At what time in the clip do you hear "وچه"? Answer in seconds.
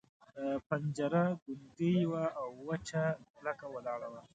2.67-3.03